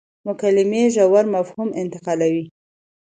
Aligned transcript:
مکالمې 0.27 0.83
ژور 0.95 1.25
مفاهیم 1.35 1.69
انتقالوي. 1.81 2.45